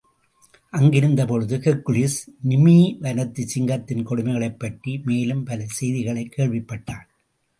[0.69, 2.15] அங்கிருந்த பொழுது ஹெர்க்குலிஸ்
[2.47, 7.05] நிமீ வனத்துச் சிங்கத்தின் கொடுமைகளைப் பற்றி மேலும் பல செய்திகளைக் கேள்விப்பட்டான்.